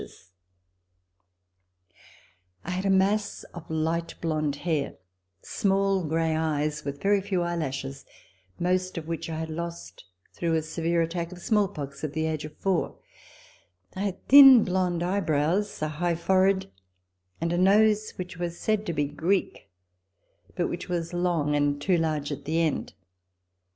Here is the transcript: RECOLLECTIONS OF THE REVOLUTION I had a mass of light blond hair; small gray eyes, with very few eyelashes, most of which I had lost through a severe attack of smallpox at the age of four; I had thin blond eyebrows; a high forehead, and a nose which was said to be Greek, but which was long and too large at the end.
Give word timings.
RECOLLECTIONS 0.03 0.23
OF 0.33 1.93
THE 2.63 2.69
REVOLUTION 2.69 2.73
I 2.73 2.75
had 2.75 2.85
a 2.87 2.97
mass 2.97 3.43
of 3.53 3.69
light 3.69 4.15
blond 4.19 4.55
hair; 4.65 4.97
small 5.43 6.03
gray 6.05 6.35
eyes, 6.35 6.83
with 6.83 7.03
very 7.03 7.21
few 7.21 7.43
eyelashes, 7.43 8.03
most 8.59 8.97
of 8.97 9.07
which 9.07 9.29
I 9.29 9.37
had 9.37 9.51
lost 9.51 10.05
through 10.33 10.55
a 10.55 10.63
severe 10.63 11.03
attack 11.03 11.31
of 11.31 11.37
smallpox 11.37 12.03
at 12.03 12.13
the 12.13 12.25
age 12.25 12.45
of 12.45 12.57
four; 12.57 12.97
I 13.95 13.99
had 13.99 14.27
thin 14.27 14.63
blond 14.63 15.03
eyebrows; 15.03 15.79
a 15.83 15.87
high 15.89 16.15
forehead, 16.15 16.71
and 17.39 17.53
a 17.53 17.57
nose 17.59 18.13
which 18.15 18.37
was 18.37 18.57
said 18.57 18.87
to 18.87 18.93
be 18.93 19.05
Greek, 19.05 19.69
but 20.55 20.67
which 20.67 20.89
was 20.89 21.13
long 21.13 21.55
and 21.55 21.79
too 21.79 21.97
large 21.97 22.31
at 22.31 22.45
the 22.45 22.59
end. 22.59 22.95